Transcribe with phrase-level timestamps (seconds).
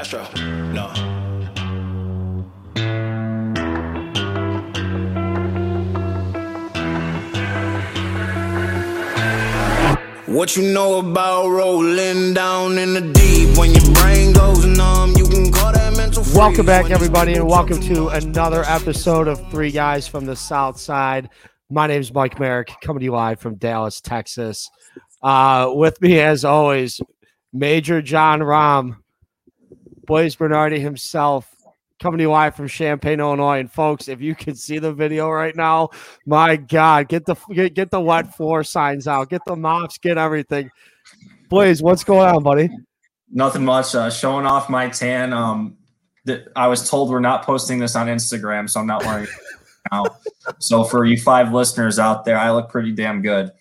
[0.00, 0.26] Astro.
[0.72, 0.86] No.
[10.26, 15.12] What you know about rolling down in the deep when your brain goes numb?
[15.18, 16.24] You can call that mental.
[16.34, 21.28] Welcome back, everybody, and welcome to another episode of Three Guys from the South Side.
[21.68, 24.66] My name is Mike Merrick, coming to you live from Dallas, Texas.
[25.22, 27.02] Uh, with me, as always,
[27.52, 28.96] Major John Rahm,
[30.10, 31.54] Blaze Bernardi himself,
[32.02, 33.60] coming to you live from Champaign, Illinois.
[33.60, 35.90] And folks, if you can see the video right now,
[36.26, 40.18] my God, get the get, get the wet floor signs out, get the mops, get
[40.18, 40.68] everything.
[41.48, 42.68] Blaze, what's going on, buddy?
[43.30, 43.94] Nothing much.
[43.94, 45.32] Uh, showing off my tan.
[45.32, 45.76] Um,
[46.26, 49.30] th- I was told we're not posting this on Instagram, so I'm not wearing it
[49.92, 50.06] now.
[50.58, 53.52] So for you five listeners out there, I look pretty damn good.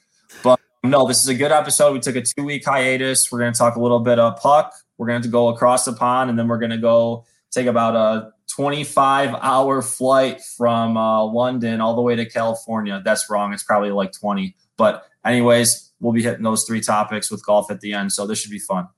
[0.43, 1.93] But no, this is a good episode.
[1.93, 3.31] We took a two week hiatus.
[3.31, 4.73] We're going to talk a little bit of puck.
[4.99, 7.95] We're going to go across the pond, and then we're going to go take about
[7.95, 13.01] a 25 hour flight from uh, London all the way to California.
[13.03, 13.53] That's wrong.
[13.53, 14.55] It's probably like 20.
[14.75, 18.11] But, anyways, we'll be hitting those three topics with golf at the end.
[18.11, 18.89] So, this should be fun.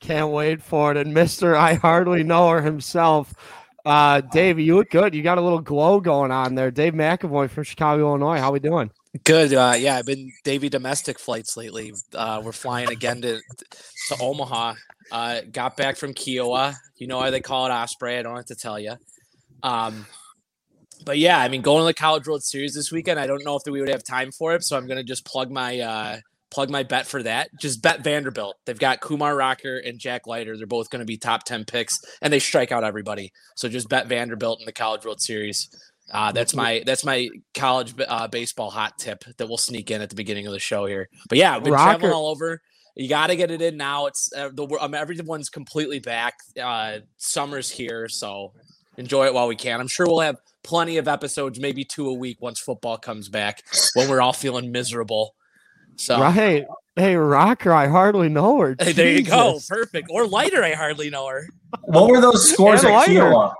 [0.00, 0.96] Can't wait for it.
[0.96, 1.56] And Mr.
[1.56, 3.32] I hardly know her himself.
[3.84, 5.14] Uh, Dave, you look good.
[5.14, 6.72] You got a little glow going on there.
[6.72, 8.38] Dave McAvoy from Chicago, Illinois.
[8.38, 8.90] How we doing?
[9.24, 9.54] Good.
[9.54, 11.92] Uh, yeah, I've been Davy domestic flights lately.
[12.14, 13.40] Uh, we're flying again to
[14.08, 14.74] to Omaha.
[15.10, 16.74] Uh, got back from Kiawah.
[16.96, 18.18] You know why they call it Osprey.
[18.18, 18.96] I don't have to tell you.
[19.62, 20.06] Um,
[21.04, 23.18] but yeah, I mean, going to the College World Series this weekend.
[23.18, 25.24] I don't know if we would have time for it, so I'm going to just
[25.24, 26.18] plug my uh,
[26.50, 27.48] plug my bet for that.
[27.58, 28.56] Just bet Vanderbilt.
[28.66, 30.56] They've got Kumar Rocker and Jack Leiter.
[30.56, 33.32] They're both going to be top ten picks, and they strike out everybody.
[33.56, 35.70] So just bet Vanderbilt in the College World Series.
[36.10, 40.08] Uh, that's my that's my college uh, baseball hot tip that we'll sneak in at
[40.08, 41.08] the beginning of the show here.
[41.28, 41.90] But yeah, I've been Rocker.
[41.90, 42.60] traveling all over.
[42.94, 44.06] You got to get it in now.
[44.06, 46.34] It's uh, the um, everyone's completely back.
[46.60, 48.52] Uh, summer's here, so
[48.96, 49.80] enjoy it while we can.
[49.80, 53.62] I'm sure we'll have plenty of episodes, maybe two a week once football comes back,
[53.94, 55.34] when we're all feeling miserable.
[55.96, 56.64] So Right.
[56.96, 58.74] Hey, Rocker, I hardly know her.
[58.80, 59.60] Hey, there you go.
[59.68, 60.08] Perfect.
[60.10, 61.48] Or lighter, I hardly know her.
[61.84, 63.12] What were those scores And at lighter.
[63.12, 63.54] Kiawah?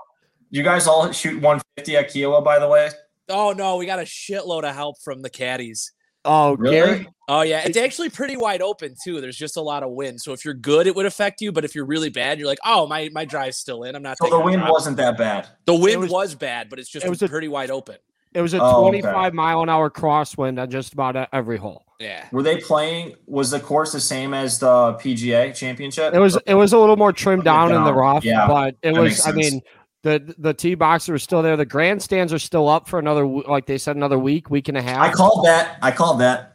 [0.49, 2.89] You guys all shoot 150 at Kiawah, by the way?
[3.29, 5.91] Oh no, we got a shitload of help from the caddies.
[6.25, 6.75] Oh, Really?
[6.75, 7.07] Gary.
[7.29, 9.21] Oh yeah, it's actually pretty wide open too.
[9.21, 10.19] There's just a lot of wind.
[10.19, 11.51] So if you're good, it would affect you.
[11.51, 13.95] But if you're really bad, you're like, oh my my drive's still in.
[13.95, 14.17] I'm not.
[14.17, 15.47] So the wind wasn't that bad.
[15.65, 17.97] The wind was- was, bad, but it's just it was a- pretty wide open.
[18.33, 19.01] It was a Oh, okay.
[19.01, 21.83] 25 mile an hour crosswind on just about every hole.
[21.99, 22.27] Yeah.
[22.31, 23.15] Were they playing?
[23.25, 26.13] Was the course the same as the PGA championship?
[26.13, 28.93] It was it was a little more trimmed down in the rough, yeah, but it
[28.93, 29.09] that was.
[29.11, 29.35] makes I sense.
[29.51, 29.61] mean,
[30.03, 31.57] the the tee boxes were still there.
[31.57, 34.77] The grandstands are still up for another, w- like they said, another week, week and
[34.77, 34.99] a half.
[34.99, 35.77] I called that.
[35.81, 36.53] I called that.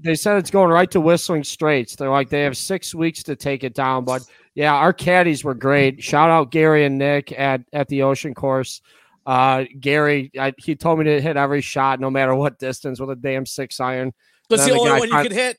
[0.00, 1.94] they said it's going right to Whistling Straits.
[1.94, 4.04] They're like they have six weeks to take it down.
[4.04, 4.22] But
[4.54, 6.02] yeah, our caddies were great.
[6.02, 8.80] Shout out Gary and Nick at at the Ocean Course.
[9.26, 13.10] Uh, Gary, I, he told me to hit every shot, no matter what distance, with
[13.10, 14.12] a damn six iron.
[14.48, 15.58] That's the the only guy one you could hit.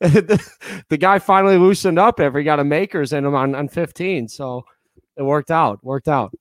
[0.00, 0.52] the,
[0.88, 4.28] the guy finally loosened up after he got a makers in him on, on 15.
[4.28, 4.64] So
[5.16, 5.84] it worked out.
[5.84, 6.34] Worked out.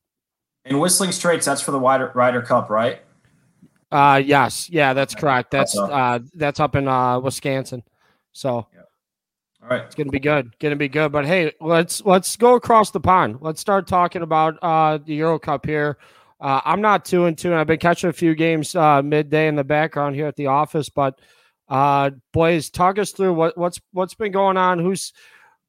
[0.66, 3.02] In Whistling Straits, that's for the Ryder, Ryder Cup, right?
[3.92, 5.52] Uh, yes, yeah, that's correct.
[5.52, 7.84] That's That's uh, that's up in uh, Wisconsin.
[8.32, 8.82] So yeah.
[9.62, 9.82] All right.
[9.82, 10.58] It's gonna be good.
[10.60, 11.12] Gonna be good.
[11.12, 13.40] But hey, let's let's go across the pond.
[13.42, 15.98] Let's start talking about uh the Euro Cup here.
[16.40, 19.48] Uh, I'm not two and two, and I've been catching a few games uh, midday
[19.48, 20.90] in the background here at the office.
[20.90, 21.20] But
[21.70, 24.80] uh, boys, talk us through what what's what's been going on.
[24.80, 25.14] Who's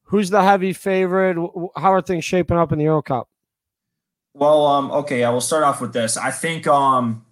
[0.05, 1.37] who's the heavy favorite?
[1.77, 3.29] How are things shaping up in the Euro Cup?
[4.35, 6.17] Well, um, okay, yeah, we'll start off with this.
[6.17, 7.25] I think um,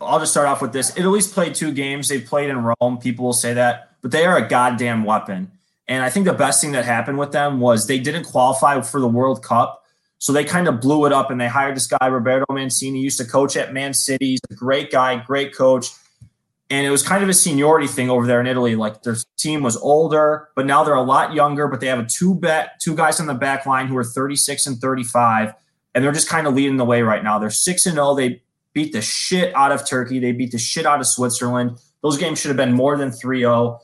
[0.00, 0.96] I'll just start off with this.
[0.96, 2.08] Italy's played two games.
[2.08, 2.98] They've played in Rome.
[2.98, 5.50] People will say that, but they are a goddamn weapon.
[5.88, 9.00] And I think the best thing that happened with them was they didn't qualify for
[9.00, 9.82] the World Cup.
[10.18, 13.18] So they kind of blew it up and they hired this guy, Roberto Mancini, used
[13.18, 14.30] to coach at Man City.
[14.30, 15.88] He's a great guy, great coach.
[16.70, 18.74] And it was kind of a seniority thing over there in Italy.
[18.74, 22.06] Like their team was older, but now they're a lot younger, but they have a
[22.06, 25.52] two bet two guys on the back line who are 36 and 35
[25.94, 27.38] and they're just kind of leading the way right now.
[27.38, 28.14] They're six and zero.
[28.14, 28.42] They
[28.72, 30.18] beat the shit out of Turkey.
[30.18, 31.78] They beat the shit out of Switzerland.
[32.02, 33.78] Those games should have been more than 3-0.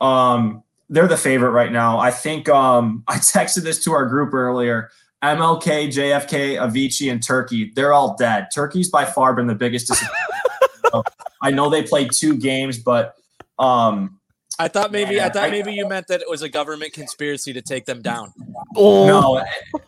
[0.00, 1.98] Um, they're the favorite right now.
[1.98, 4.90] I think um, I texted this to our group earlier.
[5.22, 8.48] MLK, JFK, Avicii, and Turkey, they're all dead.
[8.54, 11.06] Turkey's by far been the biggest disappointment.
[11.42, 13.16] I know they played two games, but
[13.58, 14.20] um,
[14.58, 17.62] I thought maybe I thought maybe you meant that it was a government conspiracy to
[17.62, 18.32] take them down.
[18.76, 19.44] Oh, No,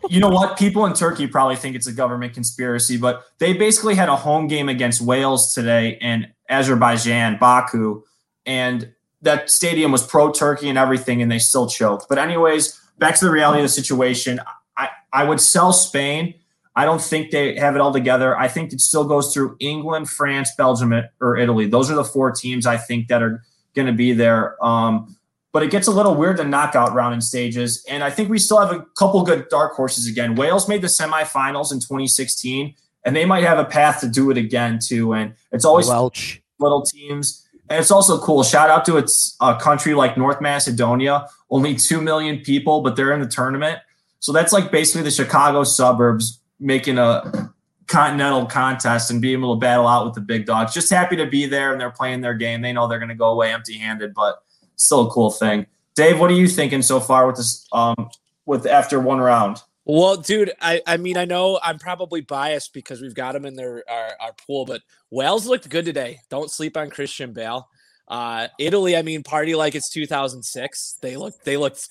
[0.09, 0.57] you know what?
[0.57, 4.47] People in Turkey probably think it's a government conspiracy, but they basically had a home
[4.47, 8.03] game against Wales today in Azerbaijan, Baku,
[8.45, 8.91] and
[9.21, 12.07] that stadium was pro Turkey and everything, and they still choked.
[12.09, 14.39] But anyways, back to the reality of the situation.
[14.77, 16.35] I I would sell Spain.
[16.75, 18.37] I don't think they have it all together.
[18.37, 21.67] I think it still goes through England, France, Belgium, or Italy.
[21.67, 23.43] Those are the four teams I think that are
[23.75, 24.63] going to be there.
[24.63, 25.15] Um,
[25.51, 27.83] but it gets a little weird the knockout round in stages.
[27.89, 30.35] And I think we still have a couple good dark horses again.
[30.35, 32.75] Wales made the semifinals in 2016,
[33.05, 35.13] and they might have a path to do it again too.
[35.13, 36.41] And it's always Welch.
[36.59, 37.47] little teams.
[37.69, 38.43] And it's also cool.
[38.43, 43.13] Shout out to its a country like North Macedonia, only 2 million people, but they're
[43.13, 43.79] in the tournament.
[44.19, 47.51] So that's like basically the Chicago suburbs making a
[47.87, 50.73] continental contest and being able to battle out with the big dogs.
[50.73, 52.61] Just happy to be there and they're playing their game.
[52.61, 54.43] They know they're going to go away empty handed, but
[54.79, 55.65] still a cool thing.
[55.95, 57.65] Dave, what are you thinking so far with this?
[57.71, 58.09] Um,
[58.45, 59.61] with after one round.
[59.85, 63.55] Well, dude, I, I mean, I know I'm probably biased because we've got them in
[63.55, 66.19] their our, our pool, but Wales looked good today.
[66.29, 67.67] Don't sleep on Christian Bale.
[68.07, 70.97] Uh, Italy, I mean, party like it's 2006.
[71.01, 71.87] They look they looked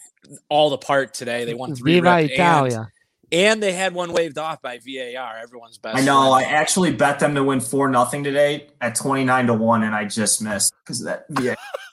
[0.48, 1.44] all the part today.
[1.44, 1.94] They won three.
[1.94, 2.88] Viva and, Italia.
[3.30, 5.38] and they had one waved off by VAR.
[5.38, 5.96] Everyone's best.
[5.96, 6.32] I know.
[6.32, 9.94] I actually bet them to win four nothing today at twenty nine to one, and
[9.94, 11.26] I just missed because of that.
[11.40, 11.54] Yeah,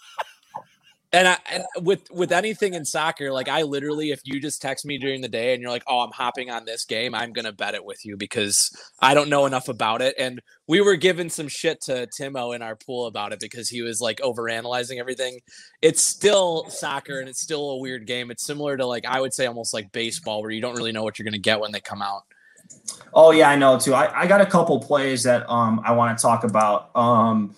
[1.14, 4.86] And, I, and with with anything in soccer, like I literally, if you just text
[4.86, 7.54] me during the day and you're like, "Oh, I'm hopping on this game," I'm gonna
[7.54, 10.16] bet it with you because I don't know enough about it.
[10.20, 13.82] And we were giving some shit to Timo in our pool about it because he
[13.82, 15.40] was like overanalyzing everything.
[15.82, 18.30] It's still soccer and it's still a weird game.
[18.30, 21.04] It's similar to like I would say almost like baseball, where you don't really know
[21.04, 22.24] what you're gonna get when they come out.
[23.14, 23.94] Oh yeah, I know too.
[23.94, 26.90] I, I got a couple plays that um I want to talk about.
[26.96, 27.56] Um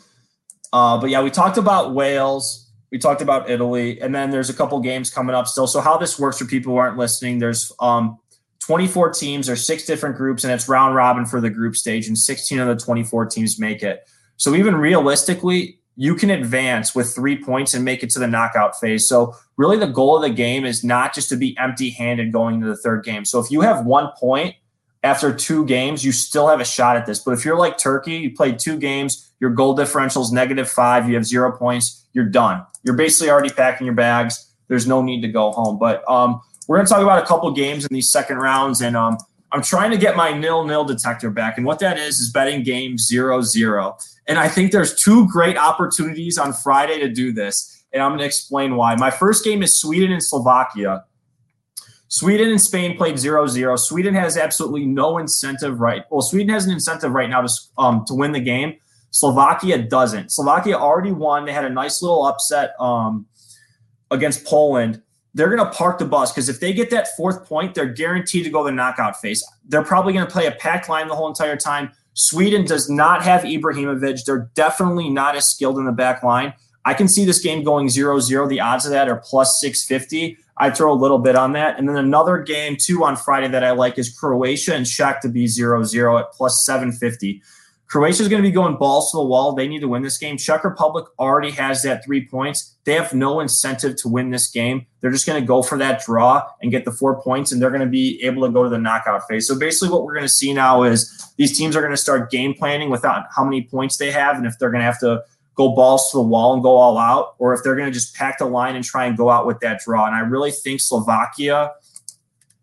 [0.73, 4.53] uh but yeah, we talked about Wales, we talked about Italy, and then there's a
[4.53, 5.67] couple games coming up still.
[5.67, 8.19] So how this works for people who aren't listening, there's um
[8.65, 12.17] 24 teams, there's six different groups, and it's round robin for the group stage, and
[12.17, 14.07] 16 of the 24 teams make it.
[14.35, 18.79] So even realistically, you can advance with three points and make it to the knockout
[18.79, 19.07] phase.
[19.07, 22.55] So really the goal of the game is not just to be empty handed going
[22.55, 23.25] into the third game.
[23.25, 24.55] So if you have one point
[25.03, 27.19] after two games, you still have a shot at this.
[27.19, 31.07] But if you're like Turkey, you played two games, your goal differential is negative five,
[31.07, 32.65] you have zero points, you're done.
[32.83, 34.51] You're basically already packing your bags.
[34.67, 35.77] There's no need to go home.
[35.77, 38.97] But um, we're going to talk about a couple games in these second rounds, and
[38.97, 39.17] um,
[39.51, 41.57] I'm trying to get my nil nil detector back.
[41.57, 43.97] And what that is is betting game zero zero.
[44.27, 47.85] And I think there's two great opportunities on Friday to do this.
[47.93, 48.95] And I'm going to explain why.
[48.95, 51.05] My first game is Sweden and Slovakia.
[52.09, 53.77] Sweden and Spain played 0-0.
[53.79, 56.03] Sweden has absolutely no incentive right.
[56.09, 58.75] Well, Sweden has an incentive right now to um, to win the game.
[59.11, 60.31] Slovakia doesn't.
[60.31, 61.45] Slovakia already won.
[61.45, 63.25] They had a nice little upset um,
[64.11, 65.01] against Poland.
[65.33, 68.43] They're going to park the bus because if they get that fourth point, they're guaranteed
[68.45, 69.43] to go to the knockout phase.
[69.67, 71.91] They're probably going to play a packed line the whole entire time.
[72.13, 74.23] Sweden does not have Ibrahimovic.
[74.25, 76.53] They're definitely not as skilled in the back line.
[76.87, 78.47] I can see this game going 0 0.
[78.47, 80.37] The odds of that are plus 650.
[80.55, 81.77] I throw a little bit on that.
[81.77, 85.27] And then another game, too, on Friday that I like is Croatia and Czech to
[85.27, 87.43] be 0 0 at plus 750.
[87.87, 89.53] Croatia is going to be going balls to the wall.
[89.53, 90.37] They need to win this game.
[90.37, 92.77] Czech Republic already has that three points.
[92.85, 94.85] They have no incentive to win this game.
[95.01, 97.69] They're just going to go for that draw and get the four points, and they're
[97.69, 99.45] going to be able to go to the knockout phase.
[99.45, 102.31] So basically, what we're going to see now is these teams are going to start
[102.31, 105.23] game planning without how many points they have, and if they're going to have to
[105.57, 108.15] go balls to the wall and go all out, or if they're going to just
[108.15, 110.05] pack the line and try and go out with that draw.
[110.05, 111.71] And I really think Slovakia,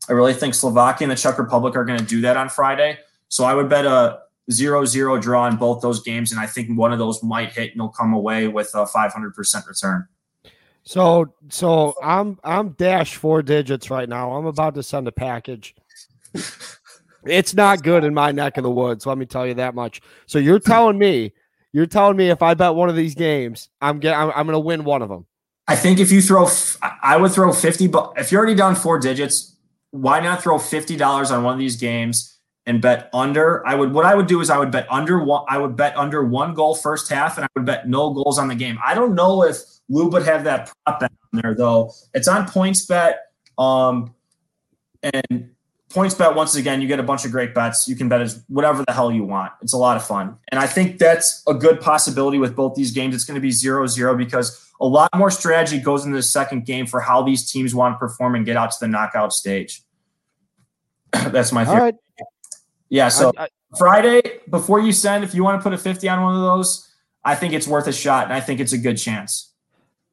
[0.09, 2.99] I really think Slovakia and the Czech Republic are going to do that on Friday.
[3.29, 6.79] So I would bet a zero zero draw in both those games, and I think
[6.79, 10.07] one of those might hit and you'll come away with a 500% return.
[10.85, 14.33] So so I'm I'm dash four digits right now.
[14.33, 15.75] I'm about to send a package.
[17.27, 19.07] It's not good in my neck of the woods.
[19.07, 20.01] Let me tell you that much.
[20.27, 21.33] So you're telling me,
[21.75, 24.55] you're telling me if I bet one of these games, I'm get I'm, I'm going
[24.55, 25.27] to win one of them.
[25.67, 26.47] I think if you throw,
[27.03, 29.57] I would throw 50, but if you're already down four digits,
[29.91, 33.67] why not throw $50 on one of these games and bet under?
[33.67, 35.97] I would, what I would do is I would bet under one, I would bet
[35.97, 38.79] under one goal first half and I would bet no goals on the game.
[38.85, 41.93] I don't know if Lou would have that prop bet on there though.
[42.13, 43.15] It's on PointsBet.
[43.59, 44.15] Um,
[45.03, 45.51] and
[45.95, 48.85] PointsBet once again you get a bunch of great bets you can bet as whatever
[48.85, 51.81] the hell you want it's a lot of fun and i think that's a good
[51.81, 55.31] possibility with both these games it's going to be zero zero because a lot more
[55.31, 58.57] strategy goes into the second game for how these teams want to perform and get
[58.57, 59.83] out to the knockout stage
[61.13, 61.95] that's my All right.
[62.89, 63.49] yeah so I- I-
[63.79, 66.93] friday before you send if you want to put a 50 on one of those
[67.25, 69.53] i think it's worth a shot and i think it's a good chance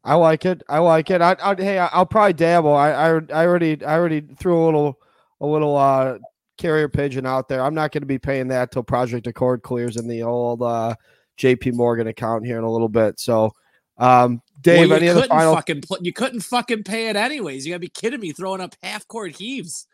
[0.04, 0.64] I like it.
[0.68, 1.22] I like it.
[1.22, 2.74] I, I hey, I'll probably dabble.
[2.74, 5.00] I, I I already I already threw a little
[5.42, 6.18] a little uh
[6.58, 7.62] carrier pigeon out there.
[7.62, 10.96] I'm not going to be paying that till Project Accord clears in the old uh
[11.38, 13.20] JP Morgan account here in a little bit.
[13.20, 13.52] So
[13.98, 17.16] um Dave, well, any you other couldn't final fucking pl- you couldn't fucking pay it
[17.16, 17.66] anyways.
[17.66, 19.88] You gotta be kidding me, throwing up half court heaves.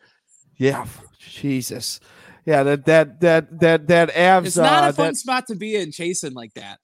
[0.57, 0.85] Yeah,
[1.19, 1.99] Jesus.
[2.45, 4.45] Yeah, that that that that that Avs.
[4.47, 6.79] It's not uh, a fun that- spot to be in chasing like that.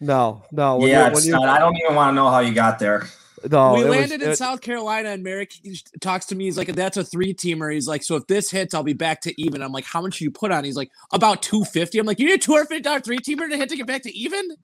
[0.00, 0.76] no, no.
[0.78, 2.52] when yeah, you- it's when you- not, I don't even want to know how you
[2.52, 3.06] got there.
[3.50, 5.52] No, we it was- landed in it- South Carolina, and Merrick
[6.00, 6.44] talks to me.
[6.44, 9.20] He's like, "That's a three teamer." He's like, "So if this hits, I'll be back
[9.22, 11.98] to even." I'm like, "How much you put on?" He's like, "About two fifty.
[11.98, 13.86] I'm like, "You need a two hundred fifty dollar three teamer to hit to get
[13.86, 14.48] back to even."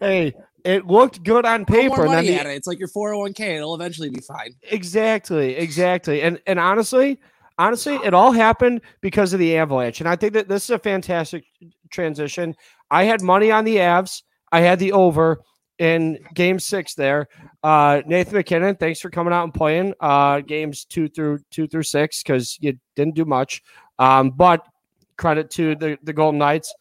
[0.00, 0.32] Hey,
[0.64, 2.04] it looked good on paper.
[2.04, 2.50] and then the- at it.
[2.50, 3.56] It's like your four hundred one k.
[3.56, 4.54] It'll eventually be fine.
[4.70, 6.22] Exactly, exactly.
[6.22, 7.18] And and honestly,
[7.58, 9.98] honestly, it all happened because of the Avalanche.
[10.00, 11.44] And I think that this is a fantastic
[11.90, 12.54] transition.
[12.92, 14.22] I had money on the Avs.
[14.52, 15.40] I had the over
[15.78, 17.28] in game six there.
[17.62, 21.84] Uh Nathan MacKinnon, thanks for coming out and playing uh games two through two through
[21.84, 23.62] six because you didn't do much.
[23.98, 24.66] Um, but
[25.16, 26.74] credit to the, the Golden Knights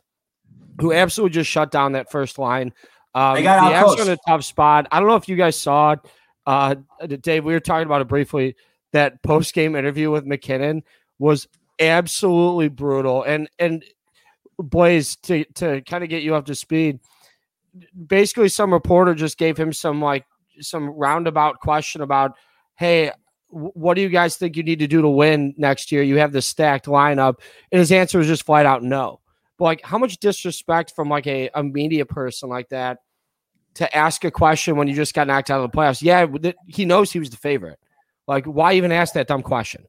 [0.80, 2.72] who absolutely just shut down that first line.
[3.16, 4.88] Um, They got the Avs in a tough spot.
[4.92, 6.00] I don't know if you guys saw it.
[6.46, 6.75] Uh,
[7.22, 8.56] Dave, we were talking about it briefly.
[8.94, 10.84] That post game interview with MacKinnon
[11.20, 11.48] was
[11.80, 13.24] absolutely brutal.
[13.24, 13.84] And and
[14.60, 17.00] Blaze to to kind of get you up to speed.
[18.08, 20.26] Basically, some reporter just gave him some like
[20.60, 22.34] some roundabout question about,
[22.76, 23.12] hey,
[23.50, 26.04] what do you guys think you need to do to win next year?
[26.04, 27.36] You have the stacked lineup,
[27.72, 29.22] and his answer was just flat out no.
[29.58, 33.00] But like, how much disrespect from like a, a media person like that
[33.76, 36.02] to ask a question when you just got knocked out of the playoffs?
[36.02, 36.26] Yeah,
[36.68, 37.80] he knows he was the favorite.
[38.28, 39.86] Like, why even ask that dumb question?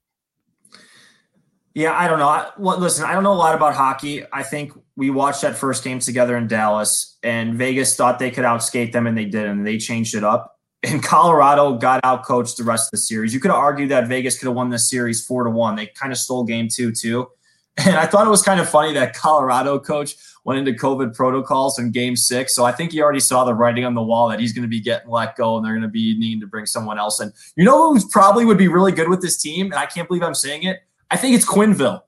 [1.78, 2.26] Yeah, I don't know.
[2.26, 4.24] I, well, listen, I don't know a lot about hockey.
[4.32, 8.44] I think we watched that first game together in Dallas, and Vegas thought they could
[8.44, 10.56] outskate them, and they did, and they changed it up.
[10.84, 13.34] And Colorado got outcoached the rest of the series.
[13.34, 15.74] You could argue that Vegas could have won this series four to one.
[15.74, 17.28] They kind of stole game two too.
[17.86, 21.78] And I thought it was kind of funny that Colorado coach went into COVID protocols
[21.78, 22.54] in game six.
[22.54, 24.68] So I think he already saw the writing on the wall that he's going to
[24.68, 27.32] be getting let go and they're going to be needing to bring someone else in.
[27.54, 29.66] You know who probably would be really good with this team?
[29.66, 30.80] And I can't believe I'm saying it.
[31.10, 32.02] I think it's Quenneville.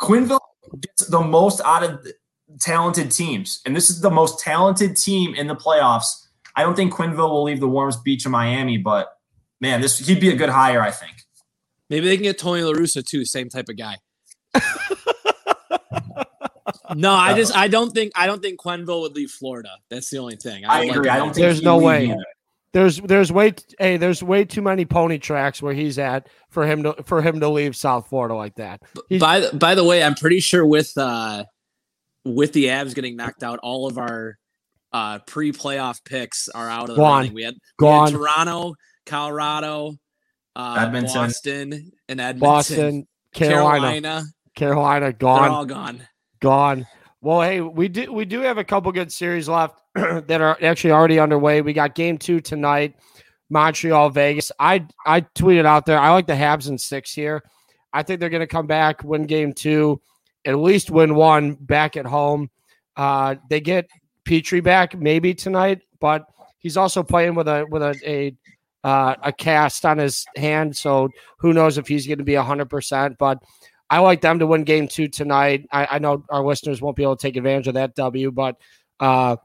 [0.00, 0.40] Quenneville
[0.80, 2.06] gets the most out of
[2.60, 3.60] talented teams.
[3.64, 6.26] And this is the most talented team in the playoffs.
[6.54, 9.18] I don't think Quenneville will leave the warmest beach of Miami, but
[9.60, 11.12] man, this he'd be a good hire, I think.
[11.90, 13.24] Maybe they can get Tony La Russa too.
[13.24, 13.96] Same type of guy.
[16.94, 19.70] no, I just I don't think I don't think Quenneville would leave Florida.
[19.90, 20.64] That's the only thing.
[20.64, 21.08] I would like agree.
[21.08, 22.06] him I don't think There's no way.
[22.06, 22.24] either.
[22.72, 26.66] There's there's way t- hey there's way too many pony tracks where he's at for
[26.66, 28.82] him to for him to leave South Florida like that.
[29.08, 31.44] He's- By the, by the way, I'm pretty sure with uh
[32.24, 34.36] with the Avs getting knocked out, all of our
[34.92, 37.12] uh pre-playoff picks are out of the Gone.
[37.18, 37.34] running.
[37.34, 38.12] We had, we had Gone.
[38.12, 38.74] Toronto,
[39.06, 39.94] Colorado,
[40.54, 41.14] uh, Edmonton.
[41.14, 44.22] Boston, and Edmonton, Boston, Carolina, Carolina.
[44.54, 46.06] Carolina, They're gone, all gone.
[46.40, 46.86] gone.
[47.20, 49.78] Well, hey, we do we do have a couple good series left
[50.26, 51.62] that are actually already underway.
[51.62, 52.96] We got game two tonight,
[53.48, 54.52] Montreal, Vegas.
[54.58, 55.98] I I tweeted out there.
[55.98, 57.42] I like the Habs in six here.
[57.92, 60.02] I think they're going to come back, win game two,
[60.44, 62.50] at least win one back at home.
[62.94, 63.88] Uh, they get
[64.26, 66.26] Petry back maybe tonight, but
[66.58, 68.34] he's also playing with a with a a,
[68.86, 72.68] uh, a cast on his hand, so who knows if he's going to be hundred
[72.68, 73.16] percent.
[73.18, 73.38] But
[73.88, 75.66] I like them to win game two tonight.
[75.72, 78.56] I, I know our listeners won't be able to take advantage of that W, but
[79.00, 79.36] uh,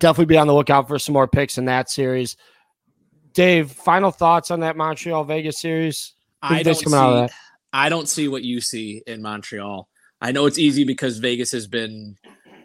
[0.00, 2.36] definitely be on the lookout for some more picks in that series.
[3.32, 6.14] Dave, final thoughts on that Montreal Vegas series?
[6.42, 7.36] I don't think's out of see.
[7.72, 9.88] I don't see what you see in Montreal.
[10.20, 12.16] I know it's easy because Vegas has been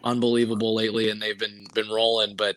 [0.02, 2.56] unbelievable lately and they've been been rolling, but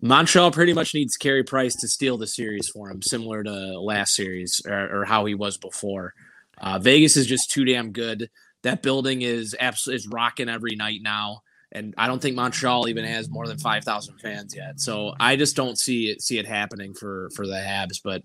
[0.00, 4.14] Montreal pretty much needs Carey Price to steal the series for him, similar to last
[4.14, 6.14] series or, or how he was before.
[6.58, 8.30] Uh, Vegas is just too damn good.
[8.62, 11.42] That building is absolutely is rocking every night now,
[11.72, 14.80] and I don't think Montreal even has more than five thousand fans yet.
[14.80, 18.00] So I just don't see it see it happening for for the Habs.
[18.02, 18.22] But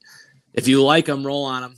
[0.53, 1.75] if you like them, roll on them.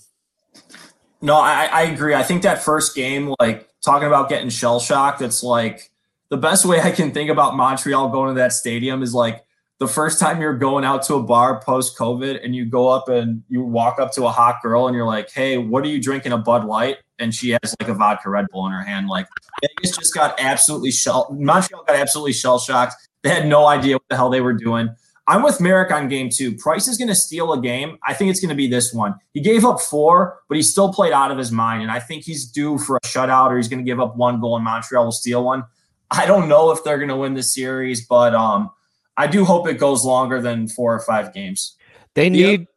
[1.21, 2.13] No, I, I agree.
[2.13, 5.89] I think that first game, like talking about getting shell shocked, it's like
[6.29, 9.43] the best way I can think about Montreal going to that stadium is like
[9.79, 13.07] the first time you're going out to a bar post COVID and you go up
[13.07, 16.01] and you walk up to a hot girl and you're like, hey, what are you
[16.01, 16.31] drinking?
[16.31, 16.97] A Bud Light?
[17.19, 19.07] And she has like a vodka Red Bull in her hand.
[19.07, 19.27] Like
[19.61, 22.95] Vegas just got absolutely shell Montreal got absolutely shell shocked.
[23.21, 24.89] They had no idea what the hell they were doing.
[25.25, 26.55] I'm with Merrick on game two.
[26.57, 27.97] Price is going to steal a game.
[28.05, 29.15] I think it's going to be this one.
[29.33, 31.81] He gave up four, but he still played out of his mind.
[31.81, 34.41] And I think he's due for a shutout or he's going to give up one
[34.41, 35.63] goal and Montreal will steal one.
[36.11, 38.69] I don't know if they're going to win the series, but um,
[39.15, 41.77] I do hope it goes longer than four or five games.
[42.15, 42.67] They need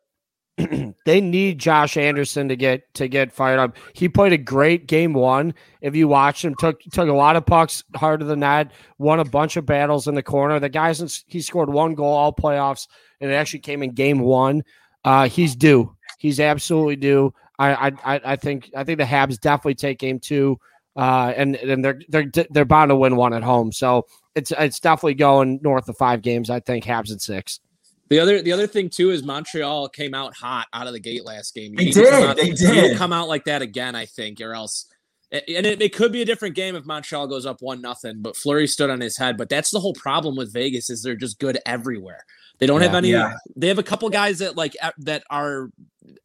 [1.04, 3.76] they need Josh Anderson to get to get fired up.
[3.92, 5.54] He played a great game one.
[5.82, 8.72] If you watch him, took took a lot of pucks harder than that.
[8.98, 10.58] Won a bunch of battles in the corner.
[10.58, 12.88] The guys he scored one goal all playoffs,
[13.20, 14.62] and it actually came in game one.
[15.04, 15.94] Uh, he's due.
[16.18, 17.34] He's absolutely due.
[17.58, 20.58] I I I think I think the Habs definitely take game two,
[20.96, 23.72] uh, and and they're they're they're bound to win one at home.
[23.72, 26.48] So it's it's definitely going north of five games.
[26.48, 27.60] I think Habs in six.
[28.08, 31.24] The other the other thing too is Montreal came out hot out of the gate
[31.24, 31.72] last game.
[31.72, 32.14] You they did.
[32.14, 33.94] Out, they did come out like that again.
[33.94, 34.86] I think, or else.
[35.32, 38.22] And it, it could be a different game if Montreal goes up one nothing.
[38.22, 39.36] But Fleury stood on his head.
[39.36, 42.24] But that's the whole problem with Vegas is they're just good everywhere.
[42.58, 43.10] They don't yeah, have any.
[43.10, 43.34] Yeah.
[43.56, 45.70] They have a couple guys that like that are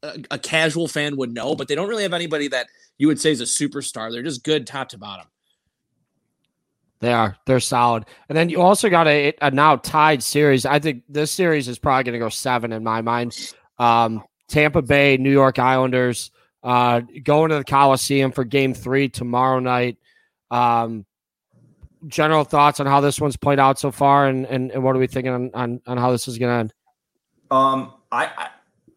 [0.03, 2.67] a, a, casual fan would know, but they don't really have anybody that
[2.99, 4.11] you would say is a superstar.
[4.11, 5.25] They're just good top to bottom.
[7.01, 7.35] They are.
[7.47, 8.05] They're solid.
[8.29, 10.65] And then you also got a, a now tied series.
[10.67, 13.53] I think this series is probably going to go seven in my mind.
[13.79, 16.29] Um, Tampa Bay, New York Islanders,
[16.63, 19.97] uh, going to the Coliseum for game three tomorrow night.
[20.51, 21.05] Um,
[22.07, 24.99] general thoughts on how this one's played out so far and, and, and what are
[24.99, 26.73] we thinking on, on, on how this is going to end?
[27.49, 28.47] Um, I, I,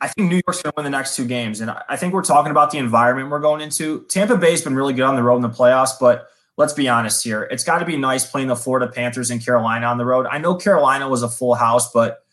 [0.02, 1.62] I think New York's going to win the next two games.
[1.62, 4.04] And I think we're talking about the environment we're going into.
[4.08, 7.24] Tampa Bay's been really good on the road in the playoffs, but let's be honest
[7.24, 7.42] here.
[7.50, 10.26] It's got to be nice playing the Florida Panthers and Carolina on the road.
[10.26, 12.24] I know Carolina was a full house, but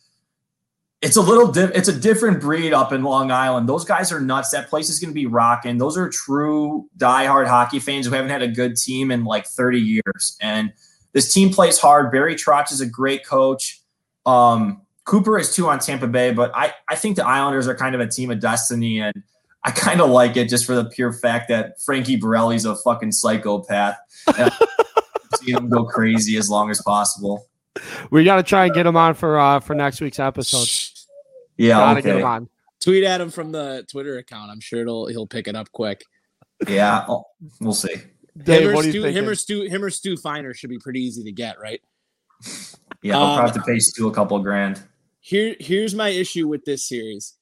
[1.02, 3.68] it's a little di- it's a different breed up in Long Island.
[3.68, 4.52] Those guys are nuts.
[4.52, 5.80] That place is going to be rocking.
[5.80, 9.80] Those are true diehard hockey fans who haven't had a good team in like 30
[9.80, 10.38] years.
[10.42, 10.72] And
[11.14, 12.12] this team plays hard.
[12.12, 13.82] Barry Trotz is a great coach.
[14.28, 17.96] Um, Cooper is too on Tampa Bay, but I, I think the Islanders are kind
[17.96, 19.00] of a team of destiny.
[19.00, 19.24] And
[19.64, 23.12] I kind of like it just for the pure fact that Frankie Borrelli's a fucking
[23.12, 23.98] psychopath.
[25.36, 27.48] see him go crazy as long as possible.
[28.10, 30.68] We got to try and get him on for uh, for next week's episode.
[31.58, 32.10] Yeah, gotta okay.
[32.10, 32.50] get him on.
[32.82, 34.52] Tweet at him from the Twitter account.
[34.52, 36.04] I'm sure it'll he'll pick it up quick.
[36.68, 37.06] Yeah,
[37.60, 37.96] we'll see.
[38.38, 41.24] Dave, him, or Stu, him or Stu, him or Stu Feiner should be pretty easy
[41.24, 41.82] to get, right?
[43.02, 44.82] Yeah, I'll um, have to pay Stu a couple grand.
[45.20, 47.36] Here, here's my issue with this series.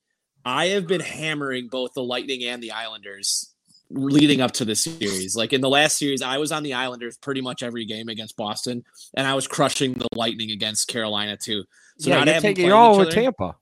[0.46, 3.54] I have been hammering both the Lightning and the Islanders
[3.90, 5.36] leading up to the series.
[5.36, 8.38] Like in the last series, I was on the Islanders pretty much every game against
[8.38, 8.84] Boston,
[9.16, 11.64] and I was crushing the Lightning against Carolina too.
[11.98, 13.56] So yeah, you're, taking, all with Tampa.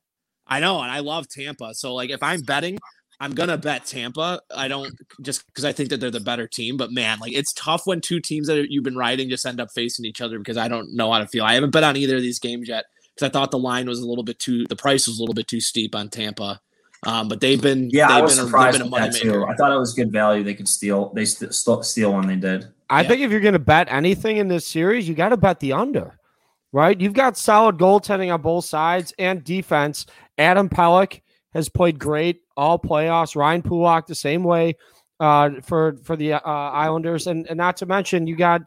[0.45, 1.73] I know, and I love Tampa.
[1.73, 2.77] So like, if I'm betting,
[3.19, 4.41] I'm gonna bet Tampa.
[4.55, 7.53] I don't just because I think that they're the better team, but man, like it's
[7.53, 10.57] tough when two teams that you've been riding just end up facing each other because
[10.57, 11.43] I don't know how to feel.
[11.43, 13.99] I haven't bet on either of these games yet because I thought the line was
[13.99, 16.61] a little bit too, the price was a little bit too steep on Tampa.
[17.05, 19.45] Um, but they've been yeah, they've I was been surprised a, with that too.
[19.45, 20.43] I thought it was good value.
[20.43, 21.13] They could steal.
[21.13, 22.67] They st- steal when they did.
[22.89, 23.07] I yeah.
[23.07, 25.73] think if you're going to bet anything in this series, you got to bet the
[25.73, 26.17] under,
[26.71, 26.99] right?
[26.99, 30.05] You've got solid goaltending on both sides and defense.
[30.37, 31.21] Adam Pelech
[31.53, 33.35] has played great all playoffs.
[33.35, 34.75] Ryan Pulock the same way
[35.19, 38.61] uh, for for the uh, Islanders, and and not to mention you got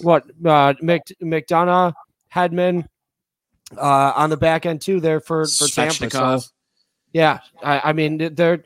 [0.00, 1.94] what uh, Mc, McDonagh,
[2.32, 2.86] Hedman
[3.76, 6.10] uh, on the back end too there for for Tampa.
[6.10, 6.40] So,
[7.12, 8.64] yeah, I, I mean they're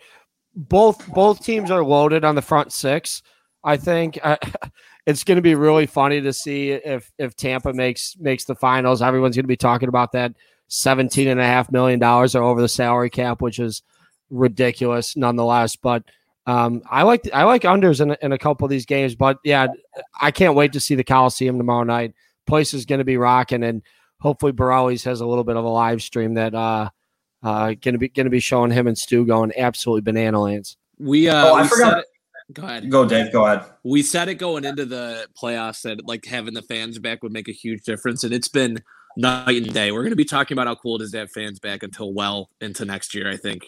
[0.55, 3.23] both both teams are loaded on the front six.
[3.63, 4.37] I think uh,
[5.07, 9.03] it's going to be really funny to see if if Tampa makes makes the finals.
[9.03, 10.33] Everyone's going to be talking about that
[10.69, 13.83] seventeen and a half million dollars over the salary cap, which is
[14.31, 15.77] ridiculous nonetheless.
[15.77, 16.05] But
[16.47, 19.15] um, I like I like unders in, in a couple of these games.
[19.15, 19.67] But yeah,
[20.21, 22.15] I can't wait to see the Coliseum tomorrow night.
[22.47, 23.83] Place is going to be rocking, and
[24.21, 26.91] hopefully Borrelli's has a little bit of a live stream that uh,
[27.47, 30.77] uh, gonna be gonna be showing him and Stu going absolutely banana lands.
[30.99, 32.05] We uh, oh, I we forgot.
[32.53, 32.91] Go ahead.
[32.91, 33.33] Go, Dave.
[33.33, 33.65] Go ahead.
[33.85, 37.49] We said it going into the playoffs that like having the fans back would make
[37.49, 38.83] a huge difference, and it's been
[39.17, 39.93] night and day.
[39.93, 42.13] We're going to be talking about how cool it is to have fans back until
[42.13, 43.31] well into next year.
[43.31, 43.63] I think.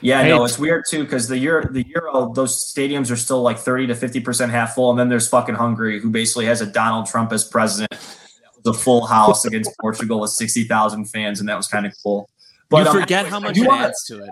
[0.00, 3.42] Yeah, hey, no, it's weird too because the year the Euro those stadiums are still
[3.42, 6.62] like thirty to fifty percent half full, and then there's fucking Hungary who basically has
[6.62, 7.92] a Donald Trump as president
[8.64, 12.28] the full house against Portugal with 60,000 fans, and that was kind of cool.
[12.68, 14.30] But you um, forget um, how much it wanna, adds to it.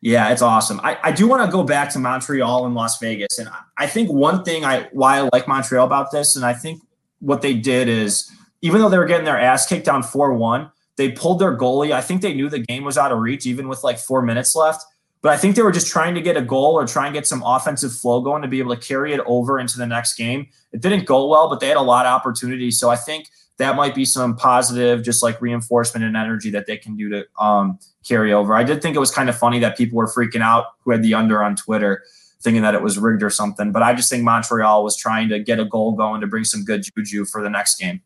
[0.00, 0.80] Yeah, it's awesome.
[0.82, 3.38] I, I do want to go back to Montreal and Las Vegas.
[3.38, 6.82] And I think one thing I why I like Montreal about this, and I think
[7.20, 8.30] what they did is
[8.62, 11.92] even though they were getting their ass kicked down 4-1, they pulled their goalie.
[11.92, 14.54] I think they knew the game was out of reach, even with like four minutes
[14.54, 14.84] left.
[15.20, 17.28] But I think they were just trying to get a goal or try and get
[17.28, 20.48] some offensive flow going to be able to carry it over into the next game.
[20.72, 22.78] It didn't go well, but they had a lot of opportunities.
[22.78, 26.76] So I think– that might be some positive, just like reinforcement and energy that they
[26.76, 28.54] can do to um, carry over.
[28.54, 31.02] I did think it was kind of funny that people were freaking out who had
[31.02, 32.02] the under on Twitter,
[32.40, 33.70] thinking that it was rigged or something.
[33.70, 36.64] But I just think Montreal was trying to get a goal going to bring some
[36.64, 38.00] good juju for the next game.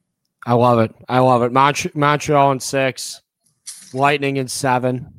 [0.44, 0.94] I love it.
[1.08, 1.52] I love it.
[1.52, 3.22] Mont- Montreal in six,
[3.92, 5.12] Lightning in seven.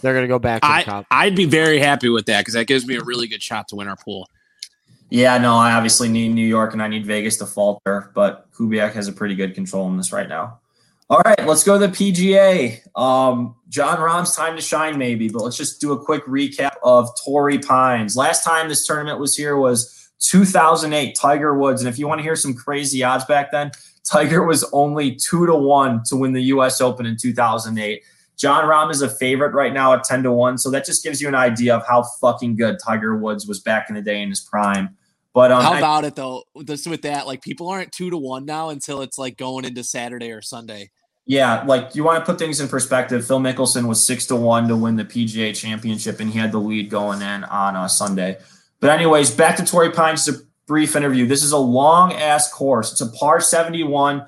[0.00, 1.06] They're going to go back to the I, top.
[1.10, 3.76] I'd be very happy with that because that gives me a really good shot to
[3.76, 4.28] win our pool.
[5.12, 8.94] Yeah, no, I obviously need New York and I need Vegas to falter, but Kubiak
[8.94, 10.58] has a pretty good control on this right now.
[11.10, 12.80] All right, let's go to the PGA.
[12.98, 17.10] Um, Jon Rahm's time to shine, maybe, but let's just do a quick recap of
[17.22, 18.16] Torrey Pines.
[18.16, 21.82] Last time this tournament was here was 2008, Tiger Woods.
[21.82, 23.70] And if you want to hear some crazy odds back then,
[24.10, 26.80] Tiger was only two to one to win the U.S.
[26.80, 28.02] Open in 2008.
[28.38, 30.56] Jon Rahm is a favorite right now at 10 to 1.
[30.56, 33.90] So that just gives you an idea of how fucking good Tiger Woods was back
[33.90, 34.96] in the day in his prime.
[35.34, 36.44] But um, how about I, it though?
[36.56, 39.82] This with that, like people aren't two to one now until it's like going into
[39.82, 40.90] Saturday or Sunday.
[41.24, 43.24] Yeah, like you want to put things in perspective.
[43.26, 46.58] Phil Mickelson was six to one to win the PGA Championship, and he had the
[46.58, 48.38] lead going in on a uh, Sunday.
[48.80, 50.26] But anyways, back to Torrey Pines.
[50.26, 51.26] Just a brief interview.
[51.26, 52.92] This is a long ass course.
[52.92, 54.26] It's a par seventy one.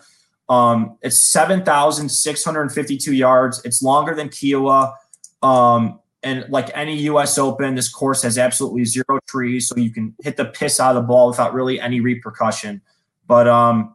[0.48, 3.60] Um, it's seven thousand six hundred fifty two yards.
[3.64, 4.94] It's longer than Kiawah.
[5.42, 7.38] Um, and like any U.S.
[7.38, 11.02] Open, this course has absolutely zero trees, so you can hit the piss out of
[11.02, 12.80] the ball without really any repercussion.
[13.26, 13.94] But um,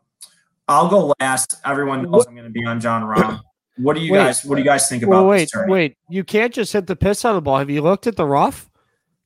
[0.67, 1.55] I'll go last.
[1.65, 3.41] Everyone knows I'm going to be on Jon Rahm.
[3.77, 4.45] What do you wait, guys?
[4.45, 5.11] What do you guys think about?
[5.11, 5.97] Well, wait, wait.
[6.09, 7.57] You can't just hit the piss out of the ball.
[7.57, 8.69] Have you looked at the rough?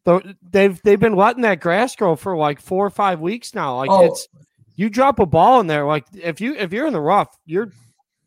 [0.05, 3.77] The, They've they've been letting that grass grow for like four or five weeks now.
[3.77, 4.05] Like oh.
[4.05, 4.27] it's
[4.75, 5.85] you drop a ball in there.
[5.85, 7.71] Like if you if you're in the rough, you're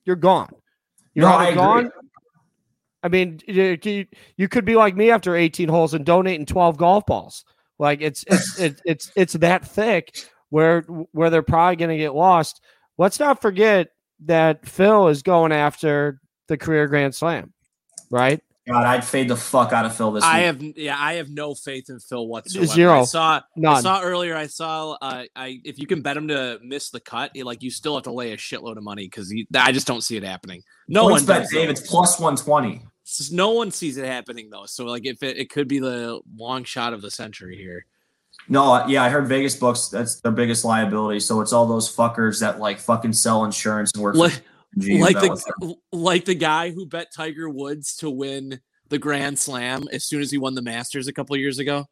[0.04, 0.50] you're gone.
[1.14, 1.90] You're no, gone.
[3.02, 4.06] I mean, you,
[4.36, 7.44] you could be like me after 18 holes and donating 12 golf balls.
[7.78, 10.16] Like it's it's it's it's it's that thick
[10.50, 10.82] where
[11.12, 12.60] where they're probably going to get lost
[12.98, 13.88] let's not forget
[14.24, 17.52] that Phil is going after the career Grand Slam,
[18.10, 18.40] right?
[18.68, 20.24] God, I'd fade the fuck out of Phil this.
[20.24, 20.44] I week.
[20.44, 22.66] have, yeah, I have no faith in Phil whatsoever.
[22.66, 23.00] Zero.
[23.02, 23.76] I saw, None.
[23.76, 24.34] I saw earlier.
[24.34, 27.70] I saw, uh, I if you can bet him to miss the cut, like you
[27.70, 30.64] still have to lay a shitload of money because I just don't see it happening.
[30.88, 31.70] No one bet Dave.
[31.70, 32.82] It's plus one twenty.
[33.30, 34.66] No one sees it happening though.
[34.66, 37.86] So like, if it, it could be the long shot of the century here.
[38.48, 39.88] No, yeah, I heard Vegas books.
[39.88, 41.20] That's their biggest liability.
[41.20, 44.16] So it's all those fuckers that like fucking sell insurance and work.
[44.74, 49.84] Like, like the like the guy who bet Tiger Woods to win the Grand Slam
[49.92, 51.86] as soon as he won the Masters a couple years ago.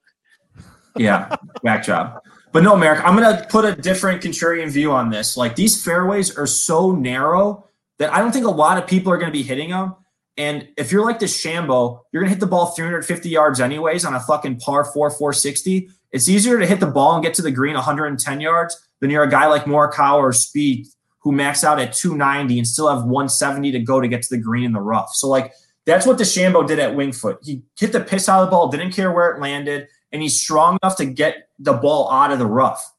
[0.96, 2.20] Yeah, back job.
[2.52, 5.37] But no, Merrick, I'm gonna put a different contrarian view on this.
[5.37, 9.18] Like these fairways are so narrow that I don't think a lot of people are
[9.18, 9.96] gonna be hitting them.
[10.37, 14.20] And if you're like DeChambeau, you're gonna hit the ball 350 yards anyways on a
[14.20, 15.90] fucking par four 460.
[16.12, 19.24] It's easier to hit the ball and get to the green 110 yards than you're
[19.24, 20.93] a guy like Morikawa or Spieth
[21.24, 24.40] who max out at 290 and still have 170 to go to get to the
[24.40, 25.10] green in the rough.
[25.14, 25.52] So like
[25.87, 27.38] that's what DeChambeau did at Winged Foot.
[27.42, 30.40] He hit the piss out of the ball, didn't care where it landed, and he's
[30.40, 32.92] strong enough to get the ball out of the rough.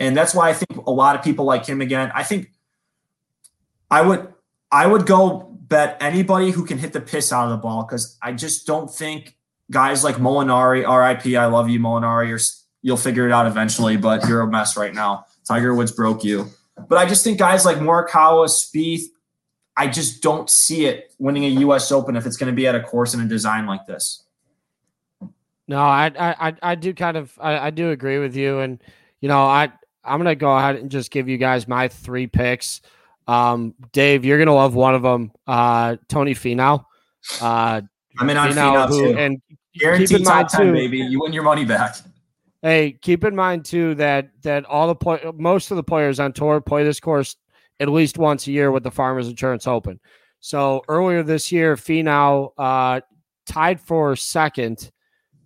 [0.00, 2.10] And that's why I think a lot of people like him again.
[2.14, 2.52] I think
[3.90, 4.32] I would
[4.72, 8.18] I would go bet anybody who can hit the piss out of the ball because
[8.22, 9.36] I just don't think
[9.70, 12.38] guys like Molinari, RIP, I love you, Molinari.
[12.82, 15.26] You'll figure it out eventually, but you're a mess right now.
[15.46, 16.50] Tiger Woods broke you.
[16.76, 19.04] But I just think guys like Morikawa, Spieth,
[19.76, 21.90] I just don't see it winning a U.S.
[21.90, 24.22] Open if it's going to be at a course and a design like this.
[25.66, 28.82] No, I I I do kind of I, I do agree with you, and
[29.20, 29.72] you know I
[30.04, 32.82] I'm gonna go ahead and just give you guys my three picks.
[33.26, 35.32] Um, Dave, you're gonna love one of them.
[35.46, 36.84] Uh, Tony Finau.
[37.40, 37.80] Uh,
[38.18, 39.18] I'm in on Finau, Finau who, too.
[39.18, 39.40] And
[39.76, 40.98] Guaranteed top 10, too, baby.
[40.98, 41.96] You win your money back.
[42.64, 46.32] Hey, keep in mind too that that all the play, most of the players on
[46.32, 47.36] tour play this course
[47.78, 50.00] at least once a year with the Farmers Insurance Open.
[50.40, 53.02] So earlier this year, Finau uh,
[53.44, 54.90] tied for second,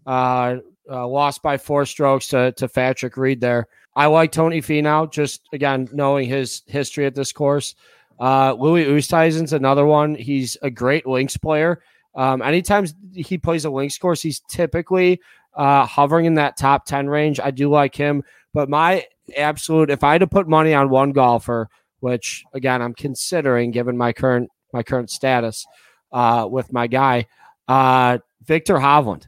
[0.06, 3.40] uh, uh, lost by four strokes to to Patrick Reed.
[3.40, 5.10] There, I like Tony Finau.
[5.10, 7.74] Just again knowing his history at this course.
[8.20, 10.14] Uh, Louis Oosthuizen's another one.
[10.14, 11.82] He's a great links player.
[12.14, 15.20] Um, anytime he plays a links course, he's typically
[15.58, 17.40] uh, hovering in that top 10 range.
[17.40, 18.22] I do like him,
[18.54, 19.04] but my
[19.36, 21.68] absolute, if I had to put money on one golfer,
[22.00, 25.66] which again, I'm considering given my current, my current status
[26.12, 27.26] uh, with my guy,
[27.66, 29.26] uh, Viktor Hovland.